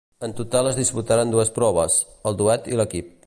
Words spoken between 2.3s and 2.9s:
el duet i